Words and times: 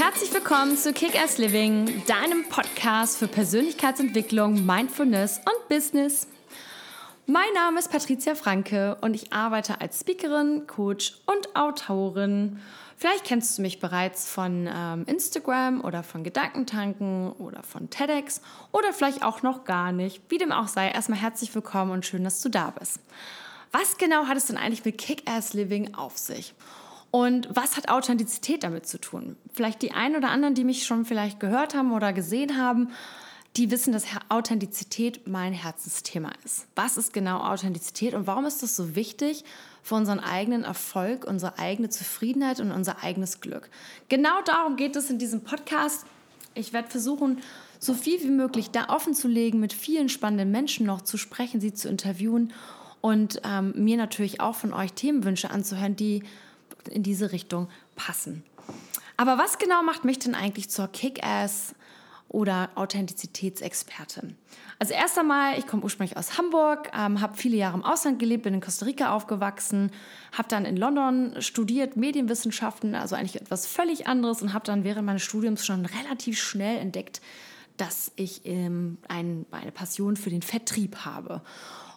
Herzlich 0.00 0.32
willkommen 0.32 0.78
zu 0.78 0.94
Kick-Ass 0.94 1.36
Living, 1.36 2.02
deinem 2.06 2.48
Podcast 2.48 3.18
für 3.18 3.28
Persönlichkeitsentwicklung, 3.28 4.64
Mindfulness 4.64 5.40
und 5.40 5.68
Business. 5.68 6.26
Mein 7.26 7.52
Name 7.54 7.78
ist 7.78 7.92
Patricia 7.92 8.34
Franke 8.34 8.96
und 9.02 9.12
ich 9.12 9.30
arbeite 9.34 9.82
als 9.82 10.00
Speakerin, 10.00 10.66
Coach 10.66 11.20
und 11.26 11.54
Autorin. 11.54 12.60
Vielleicht 12.96 13.24
kennst 13.24 13.58
du 13.58 13.62
mich 13.62 13.78
bereits 13.78 14.26
von 14.26 14.70
ähm, 14.74 15.04
Instagram 15.06 15.84
oder 15.84 16.02
von 16.02 16.24
Gedankentanken 16.24 17.32
oder 17.32 17.62
von 17.62 17.90
TEDx 17.90 18.40
oder 18.72 18.94
vielleicht 18.94 19.22
auch 19.22 19.42
noch 19.42 19.64
gar 19.64 19.92
nicht. 19.92 20.22
Wie 20.30 20.38
dem 20.38 20.50
auch 20.50 20.68
sei, 20.68 20.88
erstmal 20.88 21.20
herzlich 21.20 21.54
willkommen 21.54 21.90
und 21.90 22.06
schön, 22.06 22.24
dass 22.24 22.40
du 22.40 22.48
da 22.48 22.70
bist. 22.70 23.00
Was 23.70 23.98
genau 23.98 24.28
hat 24.28 24.38
es 24.38 24.46
denn 24.46 24.56
eigentlich 24.56 24.82
mit 24.82 24.96
Kick-Ass 24.96 25.52
Living 25.52 25.92
auf 25.92 26.16
sich? 26.16 26.54
Und 27.10 27.48
was 27.50 27.76
hat 27.76 27.88
Authentizität 27.88 28.62
damit 28.62 28.86
zu 28.86 29.00
tun? 29.00 29.36
Vielleicht 29.52 29.82
die 29.82 29.92
einen 29.92 30.16
oder 30.16 30.30
anderen, 30.30 30.54
die 30.54 30.64
mich 30.64 30.84
schon 30.84 31.04
vielleicht 31.04 31.40
gehört 31.40 31.74
haben 31.74 31.92
oder 31.92 32.12
gesehen 32.12 32.56
haben, 32.56 32.90
die 33.56 33.70
wissen, 33.70 33.92
dass 33.92 34.04
Authentizität 34.28 35.26
mein 35.26 35.52
Herzensthema 35.52 36.30
ist. 36.44 36.68
Was 36.76 36.96
ist 36.96 37.12
genau 37.12 37.40
Authentizität 37.40 38.14
und 38.14 38.28
warum 38.28 38.44
ist 38.44 38.62
das 38.62 38.76
so 38.76 38.94
wichtig 38.94 39.44
für 39.82 39.96
unseren 39.96 40.20
eigenen 40.20 40.62
Erfolg, 40.62 41.24
unsere 41.26 41.58
eigene 41.58 41.88
Zufriedenheit 41.88 42.60
und 42.60 42.70
unser 42.70 43.02
eigenes 43.02 43.40
Glück? 43.40 43.68
Genau 44.08 44.40
darum 44.44 44.76
geht 44.76 44.94
es 44.94 45.10
in 45.10 45.18
diesem 45.18 45.40
Podcast. 45.40 46.06
Ich 46.54 46.72
werde 46.72 46.90
versuchen, 46.90 47.40
so 47.80 47.94
viel 47.94 48.22
wie 48.22 48.30
möglich 48.30 48.70
da 48.70 48.88
offen 48.88 49.14
zu 49.14 49.26
legen, 49.26 49.58
mit 49.58 49.72
vielen 49.72 50.08
spannenden 50.08 50.52
Menschen 50.52 50.86
noch 50.86 51.00
zu 51.00 51.16
sprechen, 51.16 51.60
sie 51.60 51.74
zu 51.74 51.88
interviewen 51.88 52.52
und 53.00 53.40
ähm, 53.44 53.72
mir 53.74 53.96
natürlich 53.96 54.40
auch 54.40 54.54
von 54.54 54.72
euch 54.72 54.92
Themenwünsche 54.92 55.50
anzuhören, 55.50 55.96
die 55.96 56.22
in 56.88 57.02
diese 57.02 57.32
Richtung 57.32 57.68
passen. 57.96 58.44
Aber 59.16 59.38
was 59.38 59.58
genau 59.58 59.82
macht 59.82 60.04
mich 60.04 60.18
denn 60.18 60.34
eigentlich 60.34 60.70
zur 60.70 60.88
Kick-Ass 60.88 61.74
oder 62.28 62.70
Authentizitätsexpertin? 62.74 64.36
Also 64.78 64.94
erst 64.94 65.18
einmal, 65.18 65.58
ich 65.58 65.66
komme 65.66 65.82
ursprünglich 65.82 66.16
aus 66.16 66.38
Hamburg, 66.38 66.90
ähm, 66.96 67.20
habe 67.20 67.36
viele 67.36 67.58
Jahre 67.58 67.76
im 67.76 67.84
Ausland 67.84 68.18
gelebt, 68.18 68.44
bin 68.44 68.54
in 68.54 68.62
Costa 68.62 68.86
Rica 68.86 69.14
aufgewachsen, 69.14 69.90
habe 70.32 70.48
dann 70.48 70.64
in 70.64 70.76
London 70.78 71.34
studiert, 71.40 71.98
Medienwissenschaften, 71.98 72.94
also 72.94 73.14
eigentlich 73.14 73.38
etwas 73.38 73.66
völlig 73.66 74.06
anderes 74.06 74.40
und 74.40 74.54
habe 74.54 74.64
dann 74.64 74.84
während 74.84 75.04
meines 75.04 75.22
Studiums 75.22 75.66
schon 75.66 75.84
relativ 75.84 76.40
schnell 76.40 76.78
entdeckt, 76.78 77.20
dass 77.76 78.12
ich 78.16 78.46
ähm, 78.46 78.96
ein, 79.08 79.44
eine 79.50 79.72
Passion 79.72 80.16
für 80.16 80.30
den 80.30 80.42
Vertrieb 80.42 81.04
habe. 81.04 81.42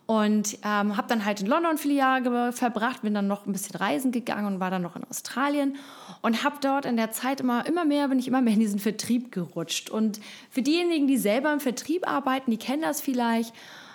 Und 0.05 0.57
ähm, 0.63 0.97
habe 0.97 1.07
dann 1.07 1.23
halt 1.23 1.39
in 1.39 1.47
London 1.47 1.77
viele 1.77 1.93
Jahre 1.93 2.51
verbracht, 2.51 3.03
bin 3.03 3.13
dann 3.13 3.27
noch 3.27 3.45
ein 3.45 3.53
bisschen 3.53 3.77
reisen 3.77 4.11
gegangen 4.11 4.45
und 4.45 4.59
war 4.59 4.69
dann 4.69 4.81
noch 4.81 4.97
in 4.97 5.05
Australien 5.05 5.77
und 6.21 6.43
habe 6.43 6.57
dort 6.61 6.85
in 6.85 6.97
der 6.97 7.11
Zeit 7.11 7.39
immer, 7.39 7.65
immer 7.65 7.85
mehr, 7.85 8.09
bin 8.09 8.19
ich 8.19 8.27
immer 8.27 8.41
mehr 8.41 8.53
in 8.53 8.59
diesen 8.59 8.79
Vertrieb 8.79 9.31
gerutscht. 9.31 9.89
Und 9.89 10.19
für 10.49 10.61
diejenigen, 10.61 11.07
die 11.07 11.17
selber 11.17 11.53
im 11.53 11.61
Vertrieb 11.61 12.05
arbeiten, 12.07 12.51
die 12.51 12.57
kennen 12.57 12.81
das 12.81 12.99
vielleicht. 12.99 13.53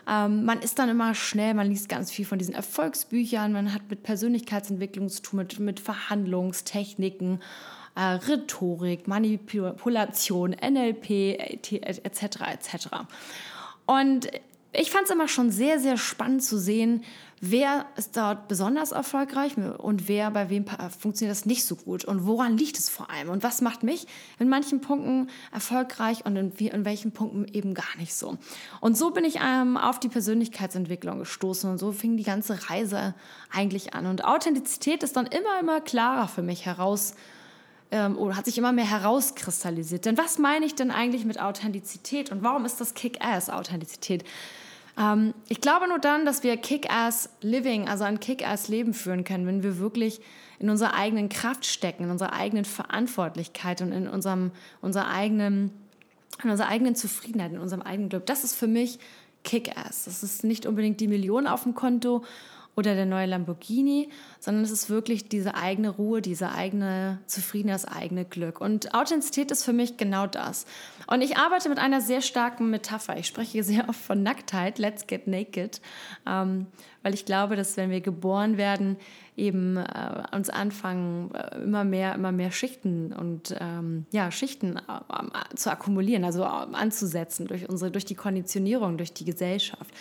Ähm, 0.09 0.47
man 0.47 0.61
ist 0.61 0.79
dann 0.79 0.89
immer 0.89 1.15
schnell, 1.15 1.53
man 1.53 1.69
liest 1.69 1.91
ganz 1.91 2.11
viel 2.11 2.25
von 2.25 2.39
diesen 2.39 2.55
Erfolgsbüchern, 2.55 3.53
man 3.53 3.75
hat 3.75 3.83
mit 3.91 4.03
Persönlichkeitsentwicklung 4.03 5.11
zu 5.11 5.21
tun, 5.21 5.39
mit, 5.41 5.59
mit 5.59 5.79
Verhandlungstechniken. 5.79 7.43
Äh, 7.95 8.01
Rhetorik, 8.01 9.09
Manipulation, 9.09 10.51
NLP, 10.53 11.11
etc. 11.11 12.23
etc. 12.53 12.89
Und 13.87 14.29
ich 14.73 14.91
fand 14.91 15.05
es 15.05 15.11
immer 15.11 15.29
schon 15.29 15.51
sehr, 15.51 15.81
sehr 15.81 15.97
spannend 15.97 16.43
zu 16.43 16.59
sehen, 16.59 17.03
wer 17.41 17.87
ist 17.97 18.17
dort 18.17 18.49
besonders 18.49 18.93
erfolgreich 18.93 19.57
und 19.57 20.09
wer 20.09 20.31
bei 20.31 20.51
wem 20.51 20.67
funktioniert 20.99 21.37
das 21.37 21.47
nicht 21.47 21.65
so 21.65 21.77
gut 21.77 22.05
und 22.05 22.27
woran 22.27 22.59
liegt 22.59 22.79
es 22.79 22.89
vor 22.89 23.11
allem 23.11 23.31
und 23.31 23.43
was 23.43 23.61
macht 23.61 23.83
mich 23.83 24.07
in 24.39 24.49
manchen 24.49 24.81
Punkten 24.81 25.31
erfolgreich 25.53 26.27
und 26.27 26.37
in, 26.37 26.53
in 26.53 26.85
welchen 26.85 27.13
Punkten 27.13 27.47
eben 27.53 27.75
gar 27.75 27.97
nicht 27.99 28.15
so. 28.15 28.37
Und 28.81 28.97
so 28.97 29.11
bin 29.11 29.25
ich 29.25 29.39
ähm, 29.43 29.77
auf 29.77 30.01
die 30.01 30.09
Persönlichkeitsentwicklung 30.09 31.21
gestoßen 31.21 31.71
und 31.71 31.79
so 31.79 31.93
fing 31.93 32.17
die 32.17 32.25
ganze 32.25 32.69
Reise 32.69 33.15
eigentlich 33.51 33.95
an. 33.95 34.07
Und 34.07 34.25
Authentizität 34.25 35.03
ist 35.03 35.17
dann 35.17 35.27
immer, 35.27 35.61
immer 35.61 35.81
klarer 35.81 36.29
für 36.29 36.43
mich 36.43 36.67
heraus 36.67 37.15
ähm, 37.91 38.17
oder 38.19 38.37
hat 38.37 38.45
sich 38.45 38.59
immer 38.59 38.73
mehr 38.73 38.89
herauskristallisiert. 38.89 40.05
Denn 40.05 40.19
was 40.19 40.39
meine 40.39 40.67
ich 40.67 40.75
denn 40.75 40.91
eigentlich 40.91 41.25
mit 41.25 41.41
Authentizität 41.41 42.31
und 42.31 42.43
warum 42.43 42.65
ist 42.65 42.81
das 42.81 42.95
Kick-Ass-Authentizität? 42.95 44.25
Ähm, 44.99 45.35
ich 45.49 45.61
glaube 45.61 45.89
nur 45.89 45.99
dann, 45.99 46.27
dass 46.27 46.43
wir 46.43 46.57
Kick-Ass-Living, 46.57 47.89
also 47.89 48.05
ein 48.05 48.21
Kick-Ass-Leben 48.21 48.95
führen 48.95 49.25
können, 49.25 49.47
wenn 49.47 49.63
wir 49.63 49.79
wirklich 49.79 50.21
in 50.59 50.71
unserer 50.71 50.95
eigenen 50.95 51.29
Kraft 51.29 51.67
stecken, 51.67 52.05
in 52.05 52.11
unserer 52.11 52.33
eigenen 52.33 52.65
Verantwortlichkeit 52.65 53.81
und 53.81 53.93
in 53.93 54.09
unserem, 54.09 54.51
unserer 54.81 55.09
eigenen, 55.09 55.71
in 56.43 56.51
unserer 56.51 56.69
eigenen 56.69 56.95
Zufriedenheit, 56.95 57.53
in 57.53 57.59
unserem 57.59 57.83
eigenen 57.83 58.09
Glück. 58.09 58.27
Das 58.27 58.45
ist 58.45 58.55
für 58.55 58.67
mich 58.67 58.99
Kick-Ass. 59.45 60.05
Das 60.05 60.23
ist 60.23 60.45
nicht 60.45 60.67
unbedingt 60.67 61.01
die 61.01 61.09
Million 61.09 61.47
auf 61.47 61.63
dem 61.63 61.75
Konto 61.75 62.25
oder 62.79 62.95
der 62.95 63.07
neue 63.07 63.27
Lamborghini, 63.27 64.09
sondern 64.39 64.63
es 64.63 64.71
ist 64.71 64.89
wirklich 64.89 65.29
diese 65.29 65.57
eigene 65.57 65.91
Ruhe, 65.91 66.23
diese 66.23 66.53
eigene 66.53 67.19
Zufriedenheit, 67.27 67.83
das 67.83 67.85
eigene 67.85 68.25
Glück. 68.25 68.61
Und 68.61 68.95
Authentizität 68.95 69.51
ist 69.51 69.65
für 69.65 69.73
mich 69.73 69.97
genau 69.97 70.29
das. 70.29 70.65
Und 71.09 71.21
ich 71.21 71.37
arbeite 71.37 71.69
mit 71.71 71.81
einer 71.81 72.01
sehr 72.01 72.21
starken 72.21 72.71
Metapher. 72.71 73.17
Ich 73.19 73.27
spreche 73.27 73.65
sehr 73.65 73.89
oft 73.89 74.01
von 74.01 74.23
Nacktheit, 74.23 74.79
let's 74.79 75.09
get 75.09 75.27
naked, 75.27 75.81
ähm, 76.25 76.67
weil 77.03 77.15
ich 77.15 77.25
glaube, 77.25 77.57
dass 77.57 77.77
wenn 77.77 77.91
wir 77.91 78.01
geboren 78.01 78.59
werden, 78.59 78.97
eben 79.37 79.77
äh, 79.77 80.23
uns 80.33 80.49
anfangen, 80.49 81.35
äh, 81.35 81.57
immer 81.57 81.83
mehr, 81.83 82.15
immer 82.15 82.31
mehr 82.31 82.53
Schichten 82.53 83.13
und 83.13 83.57
ähm, 83.59 84.07
ja, 84.13 84.31
Schichten 84.31 84.77
äh, 84.77 85.57
zu 85.57 85.73
akkumulieren, 85.73 86.23
also 86.25 86.45
anzusetzen 86.45 87.49
durch 87.49 87.69
unsere, 87.69 87.91
durch 87.91 88.05
die 88.05 88.15
Konditionierung, 88.15 88.99
durch 88.99 89.13
die 89.13 89.25
Gesellschaft. 89.25 89.93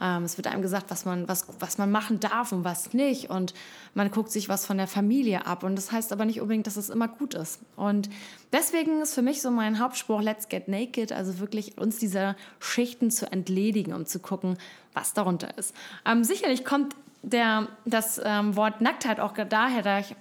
Ähm, 0.00 0.24
es 0.24 0.36
wird 0.36 0.46
einem 0.46 0.62
gesagt, 0.62 0.90
was 0.90 1.04
man, 1.04 1.28
was, 1.28 1.46
was 1.58 1.78
man 1.78 1.90
machen 1.90 2.20
darf 2.20 2.52
und 2.52 2.64
was 2.64 2.92
nicht. 2.92 3.30
Und 3.30 3.54
man 3.94 4.10
guckt 4.10 4.30
sich 4.30 4.48
was 4.48 4.66
von 4.66 4.78
der 4.78 4.86
Familie 4.86 5.46
ab. 5.46 5.62
Und 5.62 5.76
das 5.76 5.92
heißt 5.92 6.12
aber 6.12 6.24
nicht 6.24 6.40
unbedingt, 6.40 6.66
dass 6.66 6.76
es 6.76 6.90
immer 6.90 7.08
gut 7.08 7.34
ist. 7.34 7.60
Und 7.76 8.08
deswegen 8.52 9.00
ist 9.02 9.14
für 9.14 9.22
mich 9.22 9.42
so 9.42 9.50
mein 9.50 9.78
Hauptspruch, 9.78 10.22
let's 10.22 10.48
get 10.48 10.68
naked, 10.68 11.12
also 11.12 11.38
wirklich 11.38 11.78
uns 11.78 11.98
dieser 11.98 12.36
Schichten 12.58 13.10
zu 13.10 13.30
entledigen, 13.30 13.92
um 13.92 14.06
zu 14.06 14.20
gucken, 14.20 14.56
was 14.94 15.12
darunter 15.12 15.56
ist. 15.58 15.74
Ähm, 16.06 16.24
sicherlich 16.24 16.64
kommt 16.64 16.94
der, 17.22 17.68
das 17.84 18.20
ähm, 18.24 18.56
Wort 18.56 18.80
Nacktheit 18.80 19.20
auch 19.20 19.34
daher, 19.34 19.82
da 19.82 19.98
ich 19.98 20.14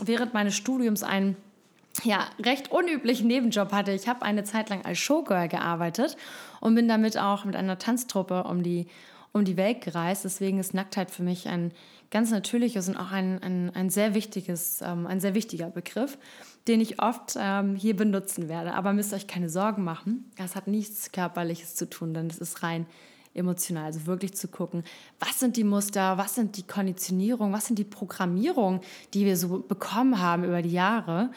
während 0.00 0.34
meines 0.34 0.56
Studiums 0.56 1.02
einen 1.02 1.36
ja, 2.04 2.26
recht 2.42 2.70
unüblichen 2.70 3.26
Nebenjob 3.26 3.72
hatte. 3.72 3.92
Ich 3.92 4.08
habe 4.08 4.22
eine 4.22 4.44
Zeit 4.44 4.70
lang 4.70 4.84
als 4.84 4.98
Showgirl 4.98 5.48
gearbeitet 5.48 6.16
und 6.60 6.74
bin 6.74 6.88
damit 6.88 7.18
auch 7.18 7.44
mit 7.44 7.56
einer 7.56 7.78
Tanztruppe 7.78 8.44
um 8.44 8.62
die, 8.62 8.86
um 9.32 9.44
die 9.44 9.56
Welt 9.56 9.82
gereist. 9.82 10.24
Deswegen 10.24 10.58
ist 10.58 10.74
Nacktheit 10.74 11.10
für 11.10 11.22
mich 11.22 11.48
ein 11.48 11.72
ganz 12.10 12.30
natürliches 12.30 12.88
und 12.88 12.96
auch 12.96 13.12
ein, 13.12 13.42
ein, 13.42 13.70
ein 13.74 13.90
sehr 13.90 14.14
wichtiges, 14.14 14.82
ähm, 14.82 15.06
ein 15.06 15.20
sehr 15.20 15.34
wichtiger 15.34 15.70
Begriff, 15.70 16.18
den 16.68 16.80
ich 16.80 17.00
oft 17.02 17.36
ähm, 17.38 17.76
hier 17.76 17.96
benutzen 17.96 18.48
werde. 18.48 18.74
Aber 18.74 18.92
müsst 18.92 19.14
euch 19.14 19.26
keine 19.26 19.48
Sorgen 19.48 19.84
machen. 19.84 20.30
Das 20.36 20.56
hat 20.56 20.66
nichts 20.66 21.12
Körperliches 21.12 21.74
zu 21.74 21.88
tun, 21.88 22.14
denn 22.14 22.26
es 22.26 22.38
ist 22.38 22.62
rein 22.62 22.86
emotional. 23.34 23.84
Also 23.84 24.06
wirklich 24.06 24.34
zu 24.34 24.48
gucken, 24.48 24.84
was 25.18 25.38
sind 25.40 25.56
die 25.56 25.64
Muster, 25.64 26.18
was 26.18 26.34
sind 26.34 26.56
die 26.56 26.62
Konditionierungen, 26.62 27.52
was 27.52 27.66
sind 27.66 27.78
die 27.78 27.84
Programmierungen, 27.84 28.80
die 29.14 29.24
wir 29.24 29.36
so 29.36 29.60
bekommen 29.60 30.20
haben 30.20 30.44
über 30.44 30.62
die 30.62 30.72
Jahre 30.72 31.30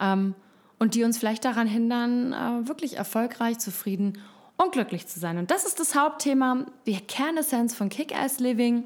ähm, 0.00 0.34
und 0.78 0.94
die 0.94 1.04
uns 1.04 1.18
vielleicht 1.18 1.44
daran 1.44 1.66
hindern, 1.66 2.32
äh, 2.32 2.68
wirklich 2.68 2.96
erfolgreich, 2.96 3.58
zufrieden 3.58 4.18
und 4.56 4.72
glücklich 4.72 5.06
zu 5.06 5.18
sein. 5.20 5.38
Und 5.38 5.50
das 5.50 5.64
ist 5.64 5.80
das 5.80 5.94
Hauptthema, 5.94 6.66
die 6.86 6.96
Kernessenz 6.96 7.74
von 7.74 7.88
Kick-Ass 7.88 8.40
Living. 8.40 8.84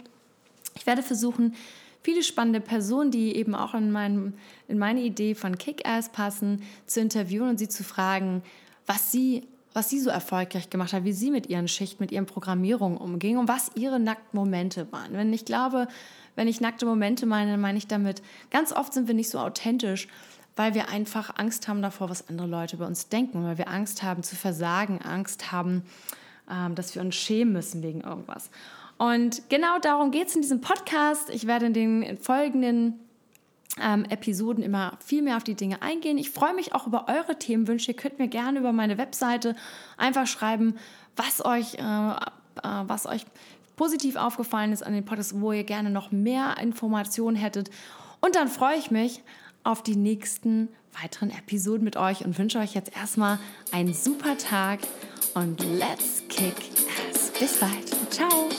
Ich 0.75 0.87
werde 0.87 1.03
versuchen, 1.03 1.55
viele 2.03 2.23
spannende 2.23 2.61
Personen, 2.61 3.11
die 3.11 3.35
eben 3.37 3.55
auch 3.55 3.75
in, 3.75 3.91
mein, 3.91 4.35
in 4.69 4.79
meine 4.79 5.01
Idee 5.01 5.35
von 5.35 5.57
Kick-Ass 5.57 6.11
passen, 6.11 6.63
zu 6.87 7.01
interviewen 7.01 7.49
und 7.49 7.59
sie 7.59 7.69
zu 7.69 7.85
fragen, 7.85 8.43
was 8.87 9.11
sie, 9.13 9.47
was 9.75 9.91
sie 9.91 10.01
so 10.01 10.11
erfolgreich 10.11 10.71
gemacht 10.71 10.93
hat, 10.93 11.05
wie 11.05 11.13
sie 11.13 11.31
mit 11.31 11.49
ihren 11.49 11.69
Schichten, 11.69 12.03
mit 12.03 12.13
ihren 12.13 12.27
Programmierungen 12.27 12.99
umging 12.99 13.39
und 13.39 13.49
was 13.49 13.71
ihre 13.75 14.01
nackten 14.01 14.39
Momente 14.39 14.91
waren. 14.93 15.13
Wenn 15.13 15.33
ich 15.33 15.45
glaube, 15.45 15.89
wenn 16.37 16.49
ich 16.49 16.61
nackte 16.61 16.87
Momente 16.87 17.27
meine, 17.27 17.59
meine 17.59 17.79
ich 17.79 17.87
damit, 17.87 18.23
ganz 18.51 18.73
oft 18.73 18.93
sind 18.93 19.09
wir 19.09 19.15
nicht 19.15 19.31
so 19.31 19.39
authentisch 19.39 20.09
weil 20.57 20.75
wir 20.75 20.89
einfach 20.89 21.37
Angst 21.37 21.69
haben 21.69 21.83
davor, 21.83 22.11
was 22.11 22.29
andere 22.29 22.47
Leute 22.47 22.77
über 22.77 22.87
uns 22.87 23.09
denken, 23.09 23.45
weil 23.45 23.59
wir 23.59 23.69
Angst 23.69 24.03
haben 24.03 24.23
zu 24.23 24.37
versagen, 24.37 25.01
Angst 25.01 25.53
haben, 25.53 25.85
ähm, 26.51 26.75
dass 26.75 26.95
wir 26.95 27.03
uns 27.03 27.15
schämen 27.15 27.53
müssen 27.53 27.83
wegen 27.83 28.03
irgendwas. 28.03 28.51
Und 28.99 29.49
genau 29.49 29.79
darum 29.81 30.11
geht 30.11 30.29
es 30.29 30.37
in 30.37 30.43
diesem 30.43 30.61
Podcast. 30.61 31.31
Ich 31.31 31.47
werde 31.47 31.67
in 31.67 31.75
den 31.75 32.19
folgenden 32.19 33.01
ähm, 33.81 34.05
Episoden 34.05 34.63
immer 34.63 34.99
viel 35.05 35.23
mehr 35.23 35.37
auf 35.37 35.45
die 35.45 35.55
Dinge 35.55 35.83
eingehen. 35.83 36.19
Ich 36.19 36.31
freue 36.31 36.55
mich 36.55 36.75
auch 36.75 36.87
über 36.87 37.07
eure 37.09 37.39
Themenwünsche. 37.39 37.93
Ihr 37.93 37.97
könnt 37.97 38.19
mir 38.19 38.29
gerne 38.29 38.59
über 38.59 38.73
meine 38.73 38.99
Webseite 38.99 39.57
einfach 39.97 40.27
schreiben, 40.27 40.77
was 41.17 41.45
euch, 41.45 41.75
äh, 41.75 41.81
äh, 41.81 42.19
was 42.87 43.07
euch 43.07 43.25
positiv 43.77 44.17
aufgefallen 44.17 44.73
ist 44.73 44.83
an 44.83 44.93
den 44.93 45.05
Podcast, 45.05 45.41
wo 45.41 45.53
ihr 45.53 45.65
gerne 45.65 45.91
noch 45.91 46.13
mehr 46.13 46.57
Informationen 46.61 47.37
hättet. 47.37 47.71
Und 48.21 48.37
dann 48.37 48.49
freue 48.49 48.77
ich 48.77 48.91
mich 48.91 49.23
auf 49.65 49.83
die 49.83 49.97
nächsten 49.97 50.69
weiteren 51.01 51.31
Episoden 51.31 51.85
mit 51.85 51.97
euch 51.97 52.25
und 52.25 52.39
wünsche 52.39 52.59
euch 52.59 52.75
jetzt 52.75 52.95
erstmal 52.95 53.39
einen 53.73 53.95
super 53.95 54.37
Tag 54.37 54.81
und 55.35 55.61
let's 55.65 56.23
kick 56.29 56.55
ass. 57.11 57.33
Bis 57.39 57.59
bald. 57.59 58.13
Ciao. 58.13 58.52